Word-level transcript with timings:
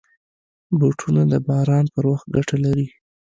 بوټونه 0.79 1.21
د 1.31 1.33
باران 1.47 1.85
پر 1.93 2.03
وخت 2.11 2.25
ګټه 2.35 2.57
لري. 2.65 2.87